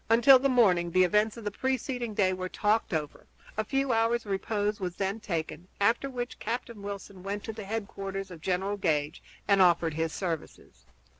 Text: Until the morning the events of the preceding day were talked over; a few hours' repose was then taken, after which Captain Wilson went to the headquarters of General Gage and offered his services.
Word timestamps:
Until 0.09 0.39
the 0.39 0.49
morning 0.49 0.89
the 0.89 1.03
events 1.03 1.37
of 1.37 1.43
the 1.43 1.51
preceding 1.51 2.15
day 2.15 2.33
were 2.33 2.49
talked 2.49 2.91
over; 2.91 3.27
a 3.55 3.63
few 3.63 3.93
hours' 3.93 4.25
repose 4.25 4.79
was 4.79 4.95
then 4.95 5.19
taken, 5.19 5.67
after 5.79 6.09
which 6.09 6.39
Captain 6.39 6.81
Wilson 6.81 7.21
went 7.21 7.43
to 7.43 7.53
the 7.53 7.65
headquarters 7.65 8.31
of 8.31 8.41
General 8.41 8.77
Gage 8.77 9.21
and 9.47 9.61
offered 9.61 9.93
his 9.93 10.11
services. 10.11 10.87